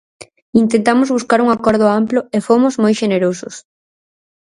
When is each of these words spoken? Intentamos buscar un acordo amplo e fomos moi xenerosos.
Intentamos 0.63 1.13
buscar 1.17 1.39
un 1.45 1.49
acordo 1.51 1.85
amplo 1.99 2.19
e 2.35 2.37
fomos 2.47 2.73
moi 2.83 2.93
xenerosos. 2.99 3.55